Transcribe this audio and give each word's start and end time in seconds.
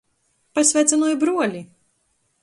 Pasveicynoj 0.59 1.11
bruoli! 1.25 1.61